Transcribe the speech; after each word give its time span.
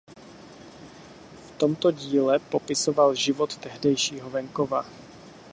V 1.47 1.51
tomto 1.57 1.91
díle 1.91 2.39
popisoval 2.39 3.15
život 3.15 3.57
tehdejšího 3.57 4.29
venkova. 4.29 4.85